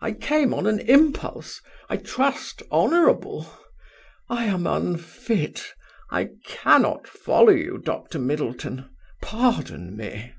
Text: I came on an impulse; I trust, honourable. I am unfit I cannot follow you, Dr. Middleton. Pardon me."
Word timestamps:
I 0.00 0.12
came 0.12 0.54
on 0.54 0.68
an 0.68 0.78
impulse; 0.78 1.60
I 1.88 1.96
trust, 1.96 2.62
honourable. 2.70 3.50
I 4.30 4.44
am 4.44 4.68
unfit 4.68 5.64
I 6.12 6.28
cannot 6.46 7.08
follow 7.08 7.50
you, 7.50 7.78
Dr. 7.78 8.20
Middleton. 8.20 8.88
Pardon 9.20 9.96
me." 9.96 10.32